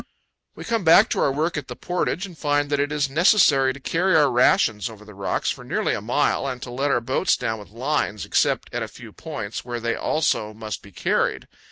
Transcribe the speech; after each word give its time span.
We 0.55 0.63
come 0.63 0.83
back 0.83 1.09
to 1.09 1.19
our 1.19 1.31
work 1.31 1.57
at 1.57 1.67
the 1.67 1.75
portage 1.75 2.25
and 2.25 2.35
find 2.35 2.71
that 2.71 2.79
it 2.79 2.91
is 2.91 3.07
necessary 3.07 3.71
to 3.71 3.79
carry 3.79 4.15
our 4.15 4.31
rations 4.31 4.89
over 4.89 5.05
the 5.05 5.13
rocks 5.13 5.51
for 5.51 5.63
nearly 5.63 5.93
a 5.93 6.01
mile 6.01 6.47
and 6.47 6.59
to 6.63 6.71
let 6.71 6.89
our 6.89 6.99
boats 7.01 7.37
down 7.37 7.59
with 7.59 7.69
lines, 7.69 8.25
except 8.25 8.73
at 8.73 8.81
a 8.81 8.87
few 8.87 9.11
points, 9.13 9.63
where 9.63 9.79
they 9.79 9.93
also 9.93 10.55
must 10.55 10.81
be 10.81 10.91
carried. 10.91 11.47